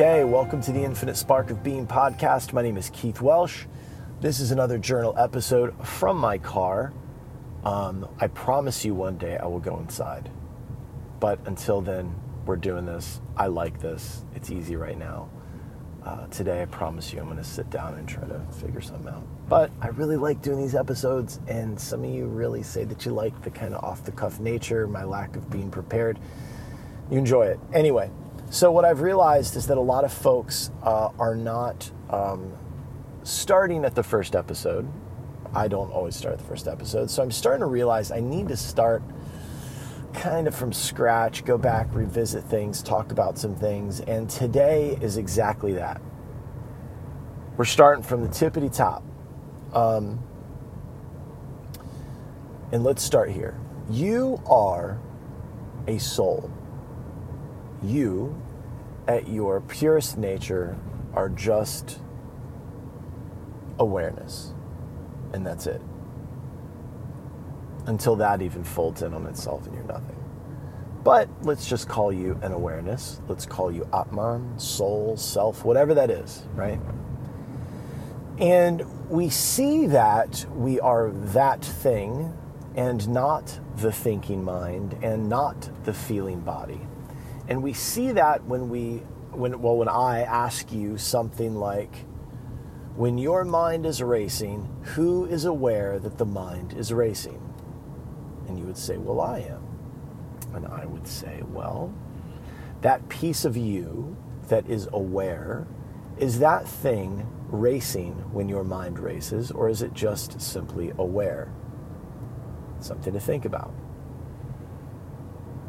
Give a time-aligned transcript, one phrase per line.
[0.00, 2.54] Okay, welcome to the Infinite Spark of Being podcast.
[2.54, 3.66] My name is Keith Welsh.
[4.22, 6.94] This is another journal episode from my car.
[7.64, 10.30] Um, I promise you one day I will go inside.
[11.20, 12.14] But until then,
[12.46, 13.20] we're doing this.
[13.36, 14.24] I like this.
[14.34, 15.28] It's easy right now.
[16.02, 19.12] Uh, today, I promise you, I'm going to sit down and try to figure something
[19.12, 19.26] out.
[19.50, 23.12] But I really like doing these episodes, and some of you really say that you
[23.12, 26.18] like the kind of off the cuff nature, my lack of being prepared.
[27.10, 27.60] You enjoy it.
[27.74, 28.10] Anyway,
[28.50, 32.52] so what I've realized is that a lot of folks uh, are not um,
[33.22, 34.90] starting at the first episode.
[35.54, 37.10] I don't always start at the first episode.
[37.10, 39.02] So I'm starting to realize I need to start
[40.12, 44.00] kind of from scratch, go back, revisit things, talk about some things.
[44.00, 46.00] And today is exactly that.
[47.56, 49.04] We're starting from the tippity top.
[49.72, 50.18] Um,
[52.72, 53.56] and let's start here.
[53.88, 54.98] You are
[55.86, 56.50] a soul.
[57.82, 58.40] You,
[59.08, 60.76] at your purest nature,
[61.14, 62.00] are just
[63.78, 64.52] awareness.
[65.32, 65.80] And that's it
[67.86, 70.16] until that even folds in on itself and you're nothing.
[71.02, 73.20] But let's just call you an awareness.
[73.26, 76.78] Let's call you Atman, soul, self, whatever that is, right?
[78.38, 82.36] And we see that we are that thing
[82.76, 86.80] and not the thinking mind and not the feeling body.
[87.50, 88.98] And we see that when we,
[89.32, 92.06] when, well, when I ask you something like,
[92.94, 97.42] when your mind is racing, who is aware that the mind is racing?
[98.46, 99.62] And you would say, Well, I am.
[100.54, 101.92] And I would say, Well,
[102.82, 104.16] that piece of you
[104.48, 105.66] that is aware,
[106.18, 111.52] is that thing racing when your mind races, or is it just simply aware?
[112.80, 113.72] Something to think about.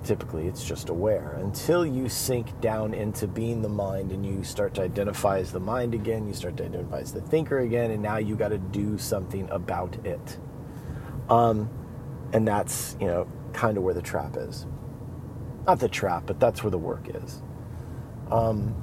[0.03, 1.33] Typically, it's just aware.
[1.39, 5.59] Until you sink down into being the mind and you start to identify as the
[5.59, 8.57] mind again, you start to identify as the thinker again, and now you got to
[8.57, 10.39] do something about it.
[11.29, 11.69] Um,
[12.33, 14.65] and that's, you know, kind of where the trap is.
[15.67, 17.41] Not the trap, but that's where the work is.
[18.31, 18.73] Um,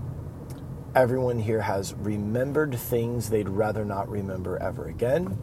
[0.94, 5.36] everyone here has remembered things they'd rather not remember ever again.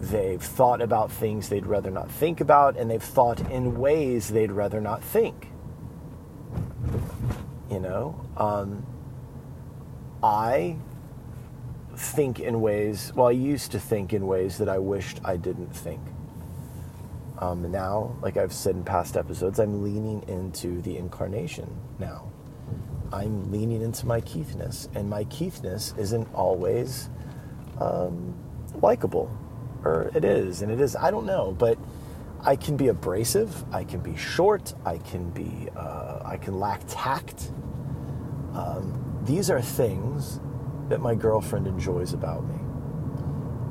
[0.00, 4.52] They've thought about things they'd rather not think about, and they've thought in ways they'd
[4.52, 5.48] rather not think.
[7.70, 8.86] You know, um,
[10.22, 10.76] I
[11.96, 15.74] think in ways, well, I used to think in ways that I wished I didn't
[15.74, 16.00] think.
[17.38, 22.30] Um, now, like I've said in past episodes, I'm leaning into the incarnation now.
[23.12, 27.08] I'm leaning into my Keithness, and my Keithness isn't always
[27.80, 28.34] um,
[28.82, 29.30] likable,
[29.84, 30.96] or it is, and it is.
[30.96, 31.78] I don't know, but
[32.40, 33.64] I can be abrasive.
[33.72, 34.74] I can be short.
[34.84, 35.68] I can be.
[35.76, 37.52] Uh, I can lack tact.
[38.54, 40.40] Um, these are things
[40.88, 42.54] that my girlfriend enjoys about me.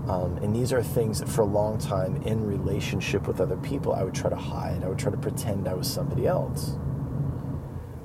[0.07, 3.93] Um, and these are things that for a long time in relationship with other people,
[3.93, 4.83] I would try to hide.
[4.83, 6.77] I would try to pretend I was somebody else.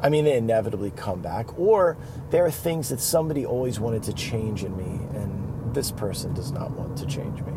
[0.01, 1.57] I mean, they inevitably come back.
[1.59, 1.97] Or
[2.31, 6.51] there are things that somebody always wanted to change in me, and this person does
[6.51, 7.53] not want to change me.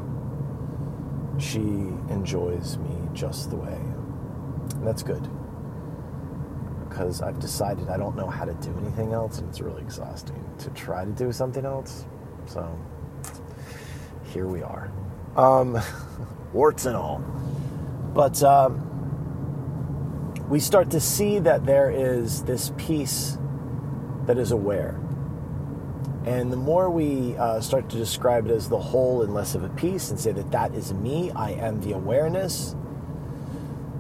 [1.38, 3.80] She enjoys me just the way.
[4.76, 5.28] And that's good.
[6.88, 10.44] Because I've decided I don't know how to do anything else, and it's really exhausting
[10.60, 12.06] to try to do something else.
[12.46, 12.78] So
[14.34, 14.92] here we are.
[15.36, 15.80] Um,
[16.54, 17.20] warts and all.
[18.14, 18.82] But um,
[20.50, 23.38] we start to see that there is this piece
[24.26, 25.00] that is aware.
[26.26, 29.64] And the more we uh, start to describe it as the whole and less of
[29.64, 32.76] a piece and say that that is me, I am the awareness,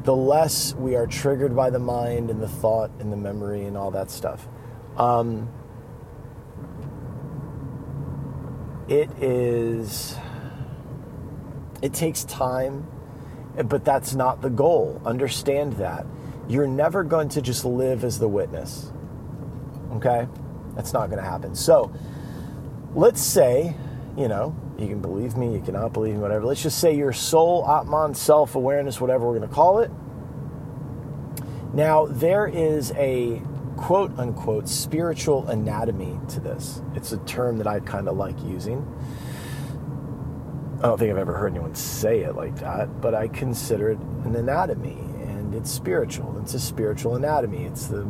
[0.03, 3.77] the less we are triggered by the mind and the thought and the memory and
[3.77, 4.47] all that stuff.
[4.97, 5.49] Um,
[8.87, 10.15] it is
[11.81, 12.87] it takes time
[13.63, 15.01] but that's not the goal.
[15.05, 16.05] Understand that.
[16.47, 18.91] You're never going to just live as the witness.
[19.93, 20.27] Okay?
[20.75, 21.55] That's not going to happen.
[21.55, 21.93] So
[22.95, 23.75] let's say
[24.17, 27.13] you know you can believe me you cannot believe me whatever let's just say your
[27.13, 29.91] soul atman self-awareness whatever we're going to call it
[31.73, 33.41] now there is a
[33.75, 36.81] quote unquote spiritual anatomy to this.
[36.95, 38.85] It's a term that I kind of like using.
[40.79, 43.99] I don't think I've ever heard anyone say it like that, but I consider it
[44.23, 46.37] an anatomy and it's spiritual.
[46.41, 47.65] It's a spiritual anatomy.
[47.65, 48.03] It's the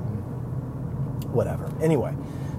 [1.32, 1.72] whatever.
[1.82, 2.14] Anyway,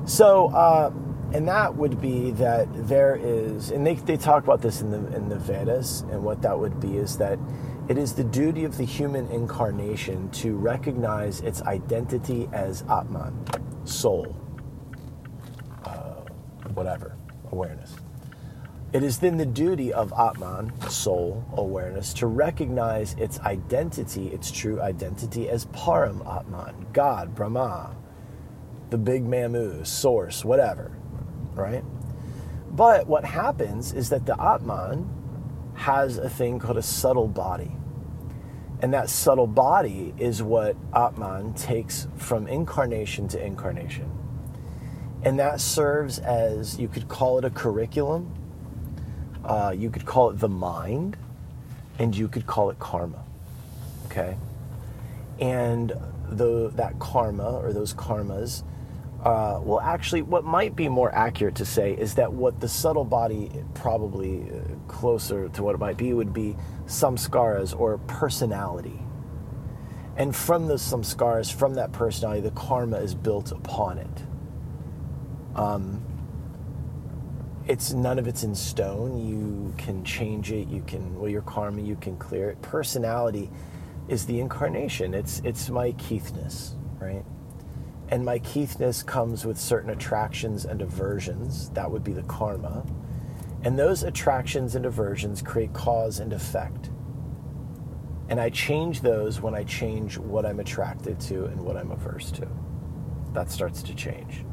[0.07, 0.91] so, uh,
[1.33, 5.17] and that would be that there is, and they, they talk about this in the,
[5.17, 7.39] in the Vedas, and what that would be is that
[7.89, 13.33] it is the duty of the human incarnation to recognize its identity as Atman,
[13.85, 14.37] soul.
[15.85, 16.23] Uh,
[16.75, 17.17] whatever,
[17.53, 17.97] awareness.
[18.93, 24.81] It is then the duty of Atman, soul, awareness, to recognize its identity, its true
[24.81, 27.95] identity as Param Atman, God, Brahma,
[28.91, 30.93] the big Mamu, source, whatever,
[31.57, 31.83] right?
[32.71, 35.11] But what happens is that the Atman
[35.75, 37.73] has a thing called a subtle body.
[38.81, 44.11] And that subtle body is what Atman takes from incarnation to incarnation.
[45.23, 48.35] And that serves as, you could call it a curriculum,
[49.45, 51.17] uh, you could call it the mind,
[51.99, 53.25] and you could call it karma.
[54.07, 54.37] Okay?
[55.41, 55.93] And
[56.29, 58.63] the, that karma or those karmas
[59.27, 63.05] uh, well, actually, what might be more accurate to say is that what the subtle
[63.05, 66.57] body, probably uh, closer to what it might be, would be
[66.87, 69.01] samskaras or personality.
[70.17, 74.23] And from those samskaras, from that personality, the karma is built upon it.
[75.57, 76.05] Um,
[77.69, 79.19] it's none of it's in stone.
[79.27, 80.69] You can change it.
[80.69, 81.83] You can well, your karma.
[81.83, 82.63] You can clear it.
[82.63, 83.51] Personality
[84.09, 85.15] is the incarnation.
[85.15, 87.25] It's it's my Keithness, right?
[88.09, 91.71] And my Keithness comes with certain attractions and aversions.
[91.71, 92.87] That would be the karma.
[93.65, 96.91] And those attractions and aversions create cause and effect.
[98.29, 102.31] And I change those when I change what I'm attracted to and what I'm averse
[102.33, 102.49] to.
[103.33, 104.45] That starts to change.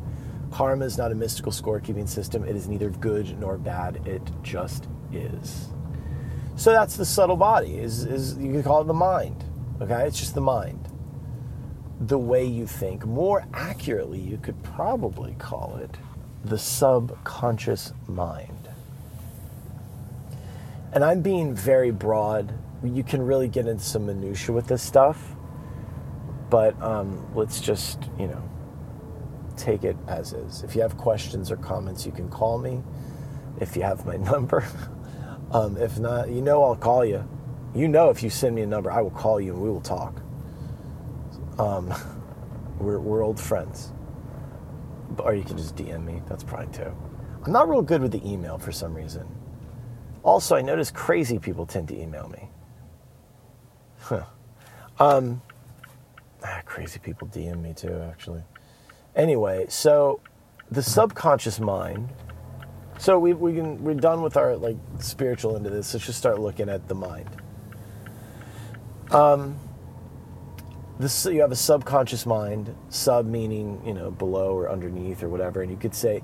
[0.51, 2.43] Karma is not a mystical scorekeeping system.
[2.43, 4.07] It is neither good nor bad.
[4.07, 5.69] It just is.
[6.55, 7.77] So that's the subtle body.
[7.77, 9.43] Is is you can call it the mind.
[9.81, 10.92] Okay, it's just the mind
[12.07, 13.05] the way you think.
[13.05, 15.97] More accurately, you could probably call it
[16.43, 18.69] the subconscious mind.
[20.91, 22.53] And I'm being very broad.
[22.83, 25.35] You can really get into some minutia with this stuff,
[26.49, 28.49] but um, let's just, you know,
[29.55, 30.63] take it as is.
[30.63, 32.81] If you have questions or comments, you can call me.
[33.61, 34.65] If you have my number,
[35.51, 37.27] um, if not, you know I'll call you.
[37.73, 39.81] You know if you send me a number, I will call you and we will
[39.81, 40.22] talk.
[41.59, 41.93] Um,
[42.79, 43.91] we're, we're old friends.
[45.17, 46.21] Or you can just DM me.
[46.27, 46.91] That's probably too.
[47.45, 49.27] I'm not real good with the email for some reason.
[50.23, 52.49] Also, I notice crazy people tend to email me.
[53.99, 54.23] Huh.
[54.99, 55.41] Um,
[56.43, 58.43] ah, crazy people DM me too, actually.
[59.15, 60.21] Anyway, so
[60.71, 62.09] the subconscious mind.
[62.99, 65.93] So we we can we're done with our like spiritual into this.
[65.93, 67.29] Let's just start looking at the mind.
[69.11, 69.59] Um,
[70.99, 75.61] this you have a subconscious mind sub meaning you know below or underneath or whatever
[75.61, 76.21] and you could say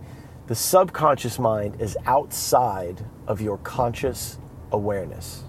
[0.47, 4.39] the subconscious mind is outside of your conscious
[4.71, 5.43] awareness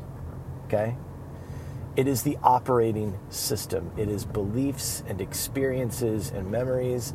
[0.70, 0.96] okay?
[1.96, 3.90] It is the operating system.
[3.96, 7.12] It is beliefs and experiences and memories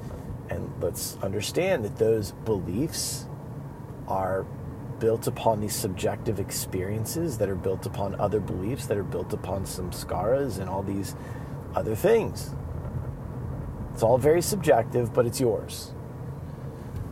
[0.49, 3.25] and let's understand that those beliefs
[4.07, 4.45] are
[4.99, 9.63] built upon these subjective experiences that are built upon other beliefs that are built upon
[9.63, 11.15] samskaras and all these
[11.75, 12.53] other things.
[13.93, 15.93] It's all very subjective, but it's yours.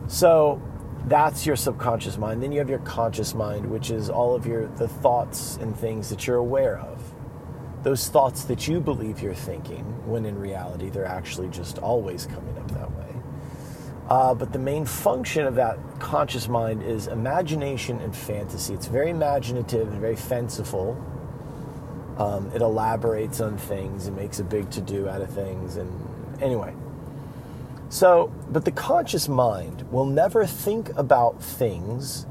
[0.06, 0.60] So
[1.06, 2.42] that's your subconscious mind.
[2.42, 6.10] Then you have your conscious mind, which is all of your the thoughts and things
[6.10, 7.00] that you're aware of.
[7.82, 12.56] Those thoughts that you believe you're thinking, when in reality they're actually just always coming
[12.58, 13.14] up that way.
[14.08, 18.74] Uh, but the main function of that conscious mind is imagination and fantasy.
[18.74, 21.02] It's very imaginative and very fanciful
[22.18, 25.76] um, it elaborates on things and makes a big to do out of things.
[25.76, 25.90] And
[26.40, 26.72] anyway,
[27.88, 32.26] so, but the conscious mind will never think about things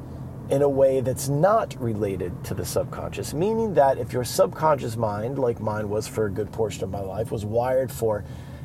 [0.50, 5.40] in a way that's not related to the subconscious, meaning that if your subconscious mind,
[5.40, 8.24] like mine was for a good portion of my life, was wired for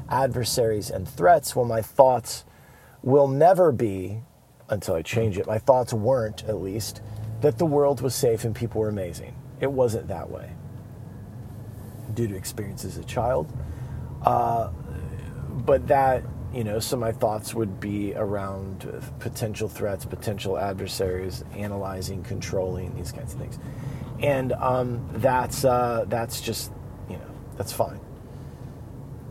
[0.08, 2.44] adversaries and threats, well, my thoughts
[3.02, 4.20] will never be,
[4.68, 7.00] until I change it, my thoughts weren't, at least,
[7.40, 9.34] that the world was safe and people were amazing.
[9.60, 10.50] It wasn't that way
[12.18, 13.46] due to experience as a child.
[14.22, 14.70] Uh,
[15.64, 18.86] but that, you know, so my thoughts would be around
[19.20, 23.60] potential threats, potential adversaries, analyzing, controlling these kinds of things,
[24.18, 26.72] and um, that's uh, that's just,
[27.08, 28.00] you know, that's fine.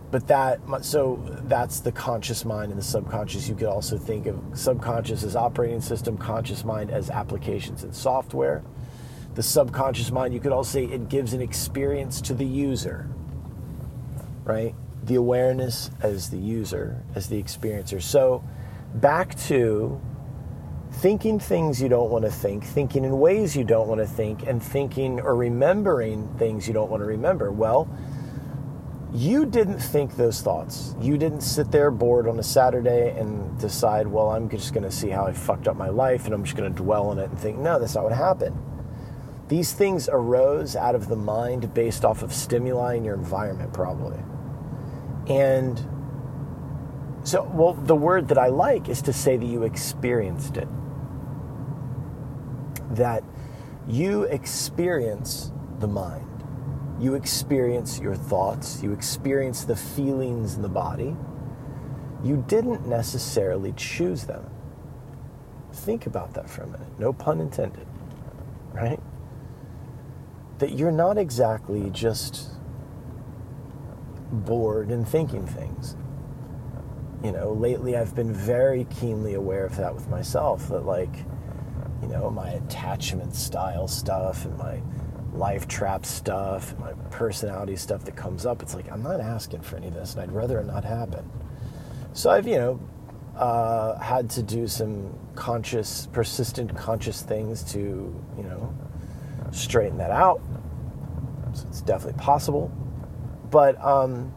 [0.10, 3.50] But that, so that's the conscious mind and the subconscious.
[3.50, 8.63] You could also think of subconscious as operating system, conscious mind as applications and software
[9.38, 13.08] the subconscious mind, you could also say it gives an experience to the user,
[14.44, 14.74] right?
[15.03, 18.01] The awareness as the user, as the experiencer.
[18.01, 18.44] So,
[18.96, 20.01] back to
[20.91, 24.41] thinking things you don't want to think, thinking in ways you don't want to think,
[24.48, 27.51] and thinking or remembering things you don't want to remember.
[27.51, 27.88] Well,
[29.13, 30.96] you didn't think those thoughts.
[31.00, 34.91] You didn't sit there bored on a Saturday and decide, well, I'm just going to
[34.91, 37.29] see how I fucked up my life and I'm just going to dwell on it
[37.29, 38.60] and think, no, that's not what happened.
[39.48, 44.20] These things arose out of the mind based off of stimuli in your environment, probably.
[45.27, 45.86] And
[47.24, 50.68] so, well, the word that I like is to say that you experienced it.
[52.92, 53.24] That
[53.88, 56.25] you experience the mind.
[57.00, 58.82] You experience your thoughts.
[58.82, 61.16] You experience the feelings in the body.
[62.24, 64.50] You didn't necessarily choose them.
[65.72, 67.00] Think about that for a minute.
[67.00, 67.88] No pun intended,
[68.74, 69.00] right?
[70.60, 72.50] That you're not exactly just
[74.32, 75.96] bored and thinking things.
[77.24, 81.16] You know, lately I've been very keenly aware of that with myself that, like,
[82.02, 84.82] you know, my attachment style stuff and my
[85.34, 89.62] life trap stuff and my personality stuff that comes up, it's like, I'm not asking
[89.62, 91.30] for any of this and I'd rather it not happen.
[92.14, 92.80] So I've, you know,
[93.36, 98.74] uh, had to do some conscious, persistent conscious things to, you know,
[99.51, 100.42] straighten that out.
[101.54, 102.72] So it's definitely possible.
[103.50, 104.34] But um,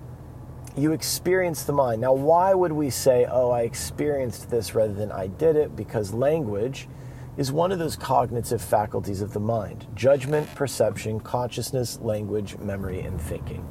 [0.77, 2.01] you experience the mind.
[2.01, 5.77] Now, why would we say, oh, I experienced this rather than I did it?
[5.77, 6.89] Because language
[7.37, 13.21] is one of those cognitive faculties of the mind judgment, perception, consciousness, language, memory, and
[13.21, 13.67] thinking.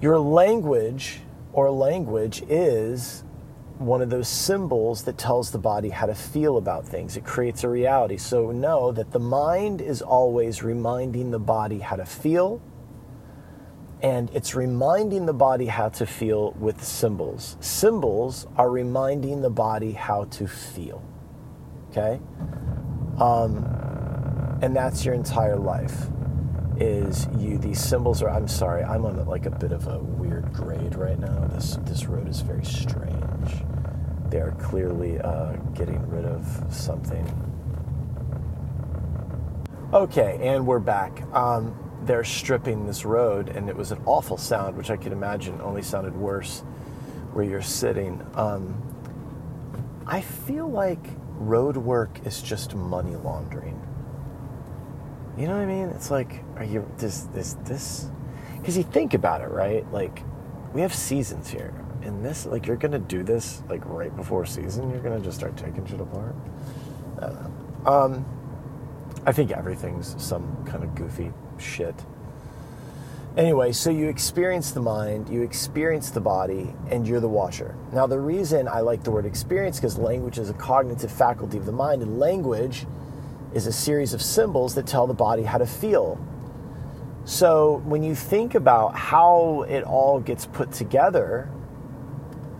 [0.00, 1.20] Your language
[1.52, 3.24] or language is
[3.78, 7.16] one of those symbols that tells the body how to feel about things.
[7.16, 8.16] It creates a reality.
[8.16, 12.60] So know that the mind is always reminding the body how to feel,
[14.02, 17.56] and it's reminding the body how to feel with symbols.
[17.60, 21.02] Symbols are reminding the body how to feel.
[21.90, 22.20] Okay?
[23.18, 23.64] Um,
[24.60, 26.08] and that's your entire life
[26.80, 30.52] is you these symbols are i'm sorry i'm on like a bit of a weird
[30.52, 33.64] grade right now this this road is very strange
[34.30, 37.26] they are clearly uh, getting rid of something.
[39.92, 41.22] Okay, and we're back.
[41.34, 45.60] Um, they're stripping this road, and it was an awful sound, which I can imagine
[45.62, 46.60] only sounded worse
[47.32, 48.24] where you're sitting.
[48.34, 48.82] Um,
[50.06, 51.04] I feel like
[51.38, 53.77] road work is just money laundering.
[55.38, 55.88] You know what I mean?
[55.90, 58.08] It's like, are you this this this?
[58.56, 59.90] Because you think about it, right?
[59.92, 60.24] Like,
[60.74, 64.90] we have seasons here and this, like you're gonna do this like right before season.
[64.90, 66.34] You're gonna just start taking shit apart.
[67.18, 67.90] I don't know.
[67.90, 68.26] Um,
[69.26, 71.94] I think everything's some kind of goofy shit.
[73.36, 77.76] Anyway, so you experience the mind, you experience the body, and you're the watcher.
[77.92, 81.66] Now, the reason I like the word experience because language is a cognitive faculty of
[81.66, 82.86] the mind, and language
[83.54, 86.20] is a series of symbols that tell the body how to feel.
[87.24, 91.50] So, when you think about how it all gets put together,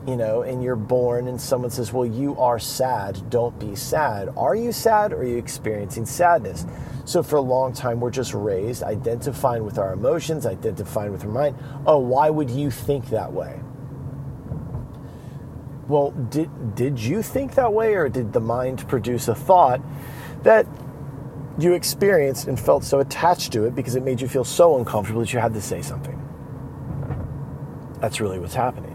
[0.07, 4.31] you know, and you're born and someone says, Well, you are sad, don't be sad.
[4.37, 6.65] Are you sad or are you experiencing sadness?
[7.05, 11.31] So for a long time, we're just raised identifying with our emotions, identifying with our
[11.31, 11.57] mind.
[11.87, 13.61] Oh, why would you think that way?
[15.89, 19.81] Well, did, did you think that way or did the mind produce a thought
[20.43, 20.67] that
[21.59, 25.21] you experienced and felt so attached to it because it made you feel so uncomfortable
[25.21, 26.15] that you had to say something?
[28.01, 28.95] That's really what's happening.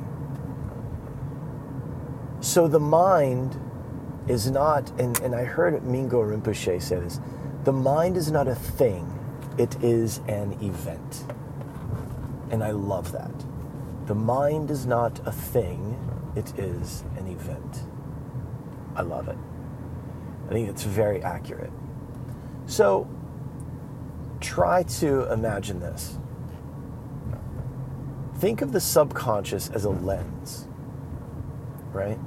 [2.39, 3.59] So the mind
[4.27, 7.19] is not, and, and I heard Mingyur Rinpoche say this
[7.63, 9.07] the mind is not a thing,
[9.57, 11.25] it is an event.
[12.51, 13.31] And I love that.
[14.05, 15.97] The mind is not a thing,
[16.35, 17.83] it is an event.
[18.95, 19.38] I love it.
[20.45, 21.71] I think it's very accurate.
[22.65, 23.07] So
[24.39, 26.17] try to imagine this.
[28.38, 30.67] Think of the subconscious as a lens,
[31.91, 32.19] right?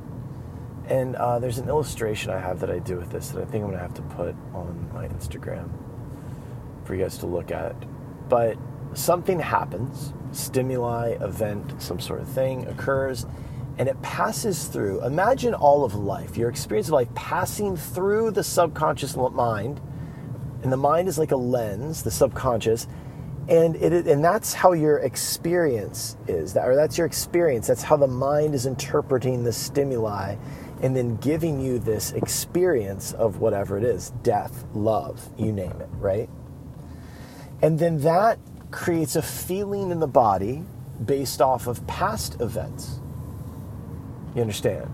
[0.88, 3.64] And uh, there's an illustration I have that I do with this that I think
[3.64, 5.68] I'm going to have to put on my Instagram
[6.84, 7.74] for you guys to look at.
[8.28, 8.56] But
[8.94, 13.26] something happens, stimuli, event, some sort of thing occurs,
[13.78, 15.04] and it passes through.
[15.04, 19.80] Imagine all of life, your experience of life passing through the subconscious mind.
[20.62, 22.88] And the mind is like a lens, the subconscious,
[23.48, 28.08] and it and that's how your experience is or that's your experience that's how the
[28.08, 30.34] mind is interpreting the stimuli
[30.82, 35.88] and then giving you this experience of whatever it is death, love, you name it,
[35.92, 36.28] right?
[37.62, 38.38] And then that
[38.70, 40.64] creates a feeling in the body
[41.04, 43.00] based off of past events.
[44.36, 44.90] You understand?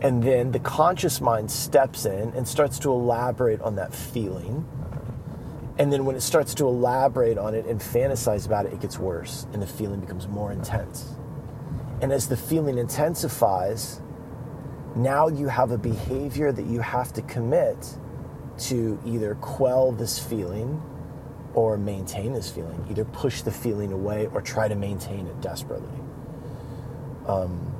[0.00, 4.64] And then the conscious mind steps in and starts to elaborate on that feeling.
[5.76, 9.00] And then when it starts to elaborate on it and fantasize about it, it gets
[9.00, 11.16] worse and the feeling becomes more intense.
[12.00, 14.00] And as the feeling intensifies,
[14.94, 17.98] now you have a behavior that you have to commit
[18.58, 20.80] to either quell this feeling
[21.52, 26.05] or maintain this feeling, either push the feeling away or try to maintain it desperately.
[27.26, 27.72] Um,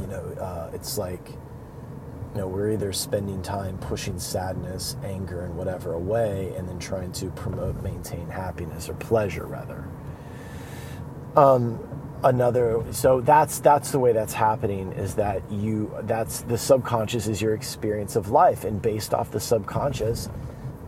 [0.00, 5.56] you know, uh, it's like, you know, we're either spending time pushing sadness, anger, and
[5.56, 9.84] whatever away, and then trying to promote, maintain happiness or pleasure, rather.
[11.36, 11.78] Um,
[12.24, 17.42] another so that's that's the way that's happening is that you that's the subconscious is
[17.42, 20.28] your experience of life and based off the subconscious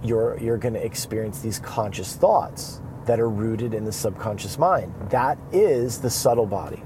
[0.02, 4.94] you're you're going to experience these conscious thoughts that are rooted in the subconscious mind.
[5.10, 6.82] That is the subtle body.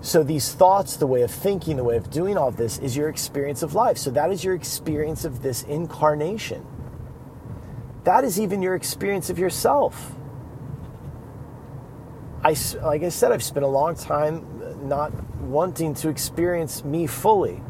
[0.00, 3.08] So these thoughts the way of thinking the way of doing all this is your
[3.08, 3.96] experience of life.
[3.98, 6.66] So that is your experience of this incarnation.
[8.02, 10.12] That is even your experience of yourself.
[12.42, 17.06] I, like I said, I've spent a long time uh, not wanting to experience me
[17.06, 17.62] fully.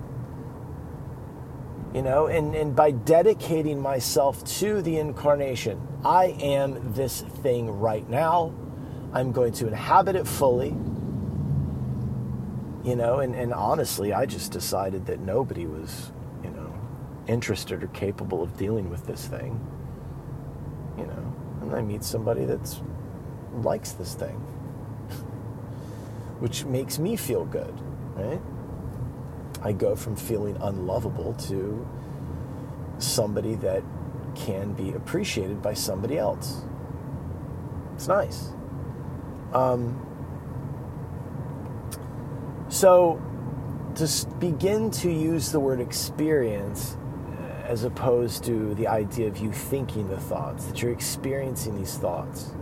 [1.95, 8.09] You know, and, and by dedicating myself to the incarnation, I am this thing right
[8.09, 8.52] now.
[9.12, 10.76] I'm going to inhabit it fully.
[12.85, 16.12] You know, and, and honestly, I just decided that nobody was,
[16.45, 16.73] you know,
[17.26, 19.59] interested or capable of dealing with this thing.
[20.99, 22.80] You know, and I meet somebody that's
[23.62, 24.37] likes this thing
[26.38, 27.75] which makes me feel good,
[28.14, 28.40] right?
[29.62, 31.87] I go from feeling unlovable to
[32.99, 33.83] somebody that
[34.35, 36.62] can be appreciated by somebody else.
[37.95, 38.53] It's nice.
[39.53, 40.05] Um,
[42.68, 43.21] so,
[43.97, 49.51] to begin to use the word experience uh, as opposed to the idea of you
[49.51, 52.53] thinking the thoughts, that you're experiencing these thoughts.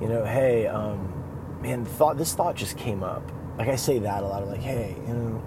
[0.00, 1.12] You know, hey, um,
[1.60, 3.32] man, thought this thought just came up.
[3.58, 4.42] Like I say that a lot.
[4.42, 5.42] I'm like, hey, you know,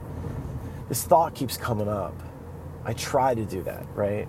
[0.90, 2.14] this thought keeps coming up.
[2.84, 4.28] I try to do that, right?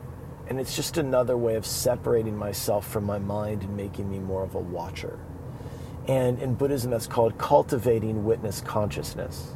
[0.48, 4.42] And it's just another way of separating myself from my mind and making me more
[4.44, 5.18] of a watcher.
[6.06, 9.52] And in Buddhism, that's called cultivating witness consciousness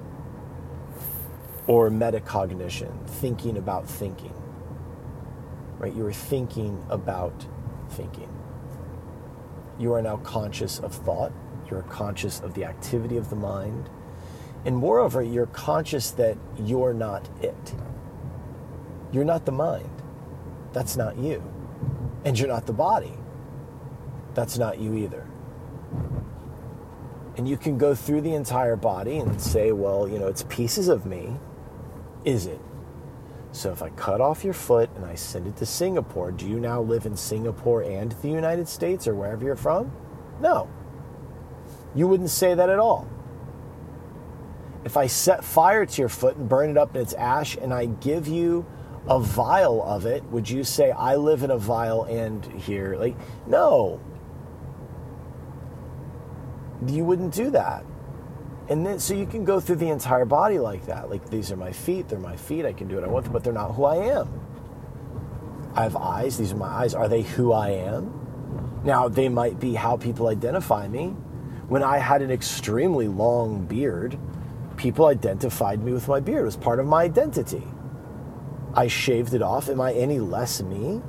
[1.67, 4.35] or metacognition, thinking about thinking.
[5.79, 5.95] Right?
[5.95, 7.47] You are thinking about
[7.91, 8.33] thinking.
[9.79, 11.33] You are now conscious of thought
[11.71, 13.89] you're conscious of the activity of the mind.
[14.67, 17.75] And moreover, you're conscious that you're not it.
[19.13, 20.03] You're not the mind.
[20.73, 21.41] That's not you.
[22.25, 23.15] And you're not the body.
[24.35, 25.25] That's not you either.
[27.37, 30.89] And you can go through the entire body and say, well, you know, it's pieces
[30.89, 31.37] of me.
[32.25, 32.61] Is it?
[33.53, 36.59] So if I cut off your foot and I send it to Singapore, do you
[36.59, 39.93] now live in Singapore and the United States or wherever you're from?
[40.41, 40.69] No.
[41.95, 43.09] You wouldn't say that at all.
[44.87, 47.75] If I set fire to your foot and burn it up in its ash and
[47.75, 48.64] I give you
[49.09, 52.94] a vial of it, would you say, I live in a vial and here?
[52.94, 53.16] Like,
[53.49, 54.01] no.
[56.87, 57.85] You wouldn't do that.
[58.68, 61.11] And then, so you can go through the entire body like that.
[61.11, 63.42] Like, these are my feet, they're my feet, I can do what I want, but
[63.42, 64.40] they're not who I am.
[65.75, 66.94] I have eyes, these are my eyes.
[66.94, 68.81] Are they who I am?
[68.85, 71.09] Now, they might be how people identify me
[71.66, 74.16] when I had an extremely long beard,
[74.77, 76.43] people identified me with my beard.
[76.43, 77.62] It was part of my identity.
[78.75, 79.69] I shaved it off.
[79.69, 81.01] Am I any less me?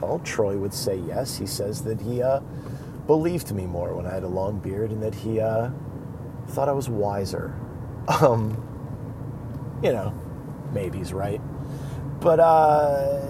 [0.00, 1.36] Well, Troy would say yes.
[1.36, 2.40] He says that he uh,
[3.06, 5.70] believed me more when I had a long beard and that he uh,
[6.48, 7.54] thought I was wiser.
[8.22, 8.56] Um,
[9.82, 10.14] you know,
[10.72, 11.42] maybe he's right.
[12.20, 13.20] But uh,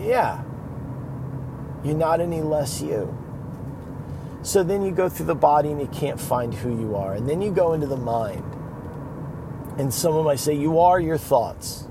[0.00, 0.42] yeah,
[1.84, 3.16] you're not any less you.
[4.42, 7.14] So then you go through the body and you can't find who you are.
[7.14, 8.47] And then you go into the mind.
[9.78, 11.84] And someone might say, You are your thoughts.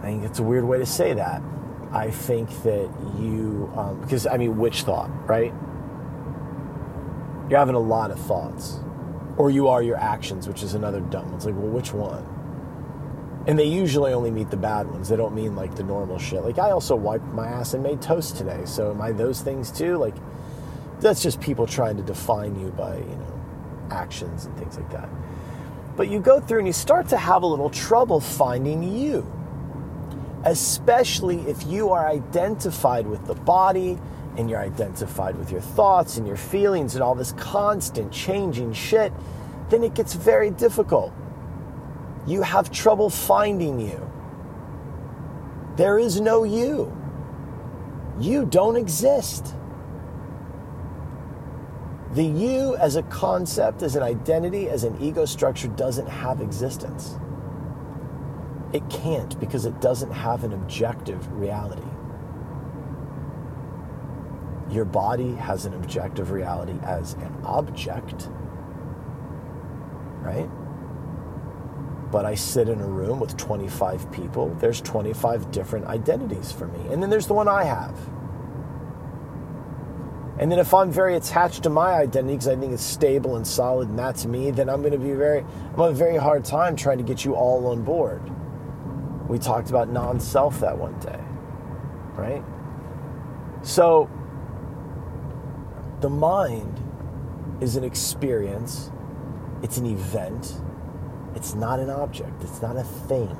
[0.00, 1.42] I think it's a weird way to say that.
[1.92, 5.52] I think that you, um, because I mean, which thought, right?
[7.48, 8.80] You're having a lot of thoughts.
[9.36, 11.34] Or you are your actions, which is another dumb one.
[11.34, 12.26] It's like, well, which one?
[13.46, 15.08] And they usually only meet the bad ones.
[15.08, 16.42] They don't mean like the normal shit.
[16.42, 18.62] Like, I also wiped my ass and made toast today.
[18.64, 19.96] So, am I those things too?
[19.96, 20.14] Like,
[21.00, 23.40] that's just people trying to define you by, you know,
[23.90, 25.08] actions and things like that.
[25.96, 29.30] But you go through and you start to have a little trouble finding you,
[30.44, 33.98] especially if you are identified with the body
[34.36, 39.12] and you're identified with your thoughts and your feelings and all this constant changing shit,
[39.68, 41.12] then it gets very difficult.
[42.26, 44.10] You have trouble finding you.
[45.76, 46.96] There is no you.
[48.18, 49.54] You don't exist.
[52.12, 57.18] The you as a concept, as an identity, as an ego structure doesn't have existence.
[58.74, 61.82] It can't because it doesn't have an objective reality.
[64.70, 68.28] Your body has an objective reality as an object,
[70.20, 70.48] right?
[72.10, 74.54] But I sit in a room with 25 people.
[74.60, 76.92] There's 25 different identities for me.
[76.92, 77.98] And then there's the one I have.
[80.38, 83.46] And then if I'm very attached to my identity because I think it's stable and
[83.46, 86.44] solid and that's me, then I'm going to be very, I'm have a very hard
[86.44, 88.22] time trying to get you all on board.
[89.28, 91.20] We talked about non self that one day,
[92.14, 92.42] right?
[93.62, 94.10] So,
[96.00, 96.80] the mind
[97.60, 98.90] is an experience,
[99.62, 100.60] it's an event,
[101.36, 103.36] it's not an object, it's not a thing.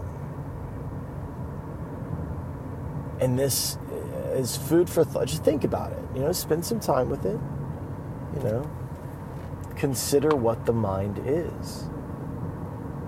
[3.21, 3.79] And this
[4.35, 5.29] is food for thought.
[5.29, 6.03] Just think about it.
[6.15, 7.39] You know, spend some time with it.
[8.37, 8.71] You know,
[9.77, 11.85] consider what the mind is,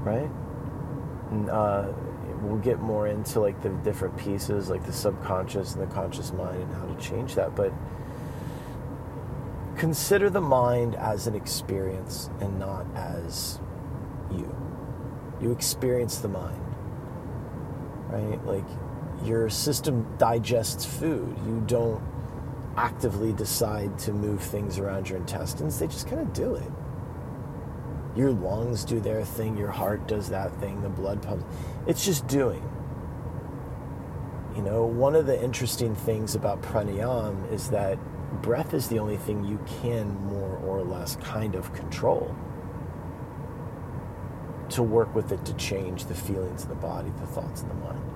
[0.05, 0.31] right?
[1.31, 1.89] And, uh,
[2.45, 6.61] we'll get more into like the different pieces, like the subconscious and the conscious mind,
[6.63, 7.55] and how to change that.
[7.55, 7.73] But
[9.77, 13.59] consider the mind as an experience and not as
[14.31, 14.55] you.
[15.41, 16.63] You experience the mind,
[18.09, 18.45] right?
[18.47, 18.67] Like
[19.25, 21.37] your system digests food.
[21.47, 22.03] You don't
[22.77, 26.71] actively decide to move things around your intestines, they just kind of do it.
[28.17, 31.45] Your lungs do their thing, your heart does that thing, the blood pumps.
[31.87, 32.63] It's just doing.
[34.55, 37.99] You know, one of the interesting things about pranayama is that
[38.41, 42.35] breath is the only thing you can more or less kind of control
[44.71, 47.75] to work with it to change the feelings in the body, the thoughts in the
[47.75, 48.14] mind.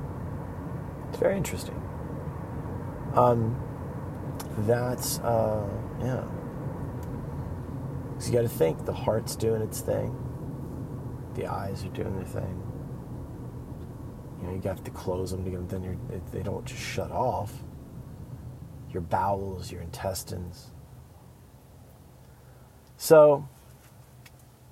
[1.08, 1.80] It's very interesting.
[3.14, 3.56] Um,
[4.58, 5.66] that's, uh,
[6.00, 6.24] yeah.
[8.18, 10.16] So you got to think the heart's doing its thing,
[11.34, 12.62] the eyes are doing their thing.
[14.40, 15.96] You know, you have to close them to then you're,
[16.32, 17.52] they don't just shut off.
[18.90, 20.70] Your bowels, your intestines.
[22.96, 23.48] So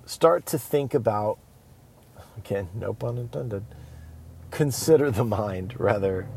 [0.05, 1.37] start to think about,
[2.37, 3.63] again, no pun intended,
[4.51, 6.27] consider the mind rather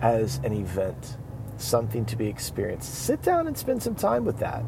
[0.00, 1.16] as an event,
[1.56, 2.94] something to be experienced.
[2.94, 4.64] Sit down and spend some time with that.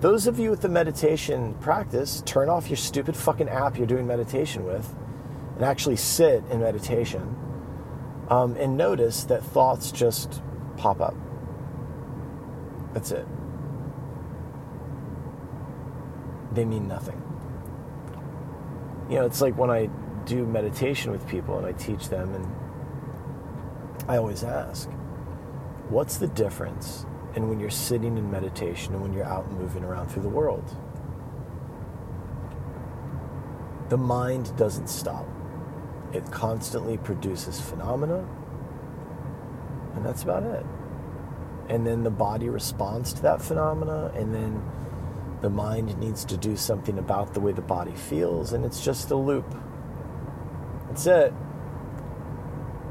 [0.00, 4.06] Those of you with the meditation practice, turn off your stupid fucking app you're doing
[4.06, 4.94] meditation with
[5.56, 7.36] and actually sit in meditation
[8.28, 10.42] um, and notice that thoughts just
[10.76, 11.14] pop up.
[12.92, 13.26] That's it.
[16.52, 17.20] They mean nothing.
[19.08, 19.90] You know, it's like when I
[20.26, 22.46] do meditation with people and I teach them, and
[24.08, 24.88] I always ask,
[25.88, 30.08] what's the difference and when you're sitting in meditation and when you're out moving around
[30.08, 30.76] through the world.
[33.88, 35.26] The mind doesn't stop.
[36.12, 38.24] It constantly produces phenomena,
[39.94, 40.64] and that's about it.
[41.68, 44.62] And then the body responds to that phenomena, and then
[45.40, 49.10] the mind needs to do something about the way the body feels, and it's just
[49.10, 49.56] a loop.
[50.94, 51.32] That's it.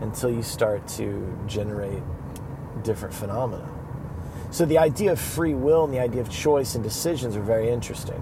[0.02, 2.04] Until you start to generate
[2.84, 3.70] different phenomena.
[4.52, 7.70] So the idea of free will and the idea of choice and decisions are very
[7.70, 8.22] interesting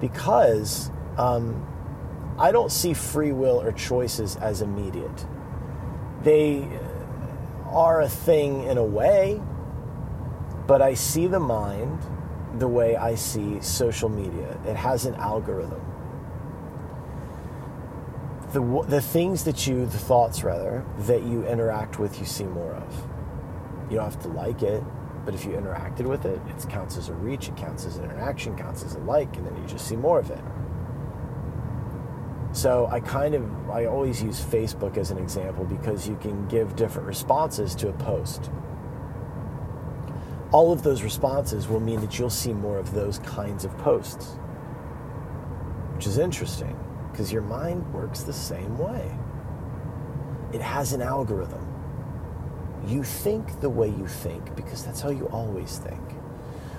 [0.00, 1.66] because um,
[2.38, 5.26] I don't see free will or choices as immediate.
[6.22, 6.66] They
[7.66, 9.38] are a thing in a way,
[10.66, 12.00] but I see the mind
[12.58, 14.58] the way I see social media.
[14.66, 15.91] It has an algorithm.
[18.52, 22.74] The, the things that you, the thoughts rather, that you interact with, you see more
[22.74, 23.06] of.
[23.90, 24.84] You don't have to like it,
[25.24, 28.04] but if you interacted with it, it counts as a reach, it counts as an
[28.04, 30.40] interaction, counts as a like, and then you just see more of it.
[32.52, 36.76] So I kind of I always use Facebook as an example because you can give
[36.76, 38.50] different responses to a post.
[40.52, 44.36] All of those responses will mean that you'll see more of those kinds of posts.
[45.94, 46.78] Which is interesting
[47.12, 49.16] because your mind works the same way.
[50.52, 51.72] It has an algorithm
[52.86, 56.00] you think the way you think because that's how you always think.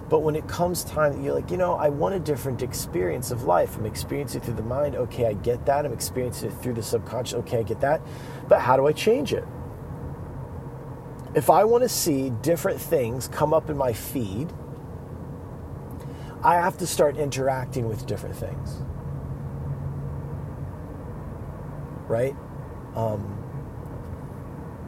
[0.09, 3.31] But when it comes time that you're like, you know, I want a different experience
[3.31, 3.77] of life.
[3.77, 4.95] I'm experiencing it through the mind.
[4.95, 5.85] Okay, I get that.
[5.85, 7.35] I'm experiencing it through the subconscious.
[7.35, 8.01] Okay, I get that.
[8.47, 9.45] But how do I change it?
[11.33, 14.53] If I want to see different things come up in my feed,
[16.43, 18.83] I have to start interacting with different things.
[22.13, 22.35] Right?
[22.95, 23.43] Um,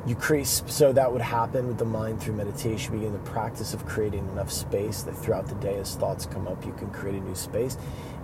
[0.05, 2.93] you create so that would happen with the mind through meditation.
[2.93, 6.63] Begin the practice of creating enough space that throughout the day as thoughts come up
[6.63, 7.77] you can create a new space.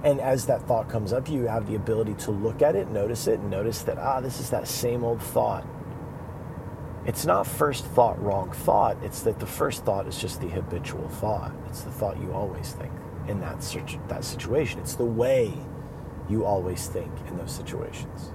[0.03, 3.25] And as that thought comes up you have the ability to look at it notice
[3.25, 5.65] it and notice that ah this is that same old thought.
[7.07, 9.03] It's not first thought wrong thought.
[9.03, 11.51] It's that the first thought is just the habitual thought.
[11.67, 12.91] It's the thought you always think
[13.27, 13.61] in that
[14.07, 14.79] that situation.
[14.79, 15.51] It's the way
[16.29, 18.33] you always think in those situations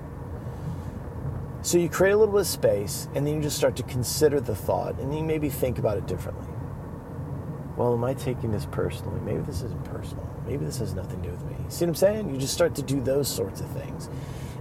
[1.67, 4.41] so you create a little bit of space, and then you just start to consider
[4.41, 6.47] the thought, and then you maybe think about it differently.
[7.77, 9.19] Well, am I taking this personally?
[9.23, 10.25] Maybe this isn't personal.
[10.47, 11.57] Maybe this has nothing to do with me.
[11.69, 12.31] See what I'm saying?
[12.31, 14.09] You just start to do those sorts of things.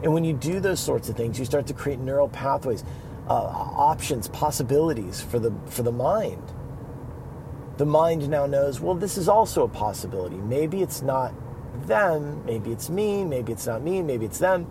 [0.02, 2.84] And when you do those sorts of things, you start to create neural pathways,
[3.30, 6.42] uh, options, possibilities for the, for the mind.
[7.78, 10.38] The mind now knows, well, this is also a possibility.
[10.38, 11.36] Maybe it's not
[11.86, 14.66] them, maybe it's me, maybe it's not me, maybe it's them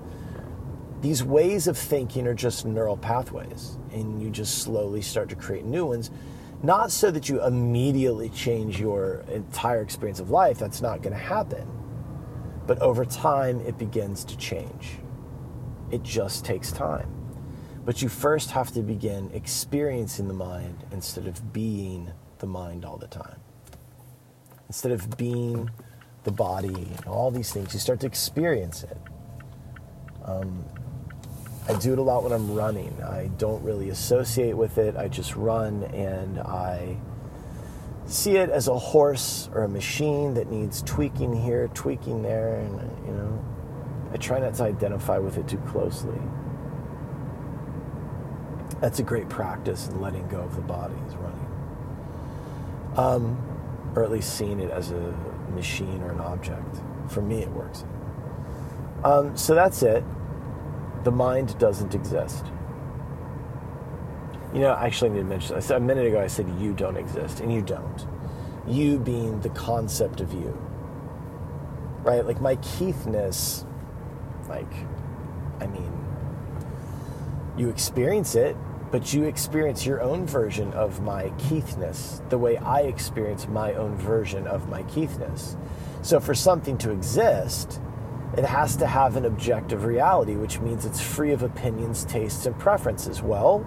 [1.04, 5.66] these ways of thinking are just neural pathways, and you just slowly start to create
[5.66, 6.10] new ones.
[6.62, 11.22] Not so that you immediately change your entire experience of life, that's not going to
[11.22, 11.68] happen.
[12.66, 14.92] But over time, it begins to change.
[15.90, 17.12] It just takes time.
[17.84, 22.96] But you first have to begin experiencing the mind instead of being the mind all
[22.96, 23.40] the time.
[24.68, 25.68] Instead of being
[26.22, 28.96] the body and all these things, you start to experience it.
[30.24, 30.64] Um,
[31.66, 33.02] I do it a lot when I'm running.
[33.02, 34.96] I don't really associate with it.
[34.96, 36.98] I just run and I
[38.06, 43.06] see it as a horse or a machine that needs tweaking here, tweaking there, and
[43.06, 43.44] you know,
[44.12, 46.20] I try not to identify with it too closely.
[48.80, 51.46] That's a great practice in letting go of the body is running.
[52.96, 55.14] Um, or at least seeing it as a
[55.54, 56.76] machine or an object.
[57.08, 57.84] For me, it works.
[59.02, 60.04] Um, so that's it
[61.04, 62.44] the mind doesn't exist.
[64.52, 65.60] You know, actually, I need to mention.
[65.60, 66.20] Said a minute ago.
[66.20, 68.06] I said you don't exist, and you don't.
[68.66, 70.56] You being the concept of you,
[72.02, 72.24] right?
[72.24, 73.66] Like my Keithness,
[74.48, 74.72] like,
[75.60, 75.92] I mean,
[77.56, 78.56] you experience it,
[78.90, 83.96] but you experience your own version of my Keithness, the way I experience my own
[83.96, 85.56] version of my Keithness.
[86.02, 87.80] So, for something to exist,
[88.36, 92.58] it has to have an objective reality, which means it's free of opinions, tastes, and
[92.58, 93.22] preferences.
[93.22, 93.66] Well,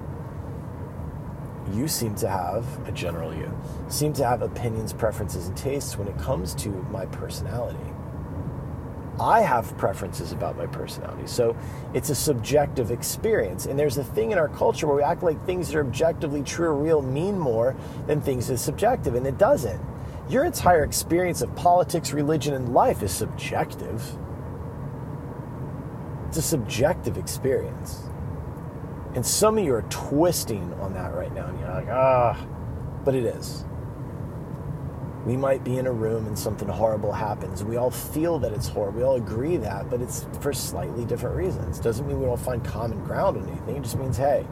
[1.73, 3.51] you seem to have, a general you,
[3.89, 7.93] seem to have opinions, preferences, and tastes when it comes to my personality.
[9.19, 11.25] I have preferences about my personality.
[11.25, 11.58] So
[11.93, 13.65] it's a subjective experience.
[13.65, 16.43] And there's a thing in our culture where we act like things that are objectively
[16.43, 17.75] true or real mean more
[18.06, 19.82] than things that are subjective, and it doesn't.
[20.30, 24.17] Your entire experience of politics, religion, and life is subjective.
[26.38, 28.04] It's a subjective experience.
[29.15, 32.39] And some of you are twisting on that right now, and you're like, ah,
[33.04, 33.65] but it is.
[35.26, 37.63] We might be in a room and something horrible happens.
[37.63, 39.00] We all feel that it's horrible.
[39.00, 41.80] We all agree that, but it's for slightly different reasons.
[41.80, 43.76] Doesn't mean we don't find common ground on anything.
[43.76, 44.45] It just means, hey,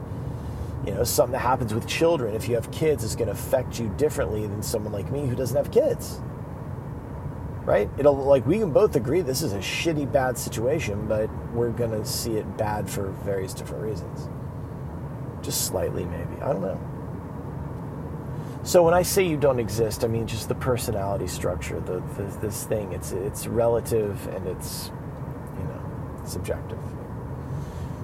[0.88, 3.80] you know, something that happens with children, if you have kids, is going to affect
[3.80, 6.19] you differently than someone like me who doesn't have kids
[7.65, 7.89] right?
[7.97, 12.06] It'll like we can both agree this is a shitty bad situation, but we're gonna
[12.06, 14.30] see it bad for various different reasons.
[15.41, 16.41] Just slightly, maybe.
[16.41, 16.80] I don't know.
[18.63, 22.23] So when I say you don't exist, I mean just the personality structure, the, the
[22.39, 22.93] this thing.
[22.93, 24.91] It's it's relative and it's
[25.58, 26.80] you know subjective.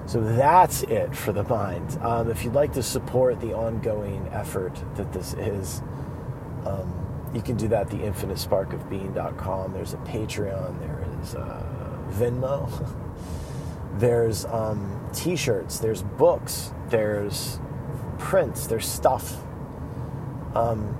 [0.06, 1.96] So that's it for the mind.
[2.02, 5.82] Um, if you'd like to support the ongoing effort that this is.
[6.66, 7.01] Um,
[7.34, 9.72] you can do that at theinfinitesparkofbeing.com.
[9.72, 10.78] There's a Patreon.
[10.80, 11.62] There is uh,
[12.10, 12.70] Venmo.
[13.98, 15.78] there's um, T-shirts.
[15.78, 16.72] There's books.
[16.88, 17.58] There's
[18.18, 18.66] prints.
[18.66, 19.42] There's stuff.
[20.54, 20.98] Um,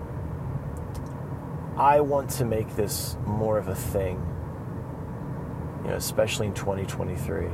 [1.76, 4.26] I want to make this more of a thing.
[5.84, 7.46] You know, especially in 2023.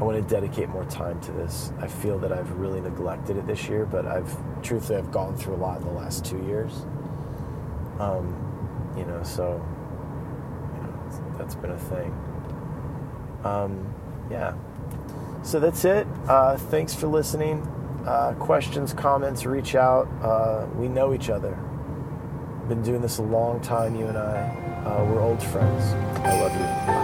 [0.00, 1.72] I want to dedicate more time to this.
[1.80, 5.56] I feel that I've really neglected it this year, but I've truthfully I've gone through
[5.56, 6.86] a lot in the last two years.
[7.98, 9.64] Um, you know, so
[10.74, 12.14] you know, that's been a thing.
[13.44, 13.94] Um,
[14.30, 14.54] yeah.
[15.42, 16.06] So that's it.
[16.28, 17.66] Uh, thanks for listening.
[18.06, 20.08] Uh, questions, comments, reach out.
[20.22, 21.58] Uh, we know each other.
[22.68, 24.82] Been doing this a long time, you and I.
[24.84, 25.84] Uh, we're old friends.
[26.24, 26.54] I love
[26.92, 26.97] you.